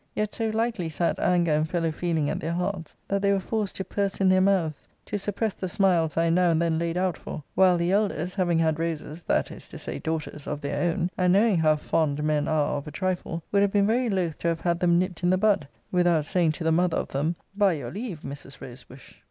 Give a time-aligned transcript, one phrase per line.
[0.15, 3.75] Yet so lightly sat anger and fellow feeling at their hearts, that they were forced
[3.75, 7.17] to purse in their mouths, to suppress the smiles I now and then laid out
[7.19, 11.11] for: while the elders having had roses (that is to say, daughters) of their own,
[11.19, 14.47] and knowing how fond men are of a trifle, would have been very loth to
[14.47, 17.73] have had them nipt in the bud, without saying to the mother of them, By
[17.73, 18.59] your leave, Mrs.
[18.59, 19.17] Rose bush.